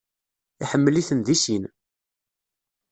Iḥemmel-iten 0.63 1.19
deg 1.27 1.37
sin. 1.43 1.63